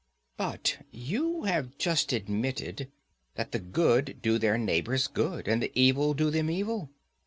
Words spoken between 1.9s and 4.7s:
admitted that the good do their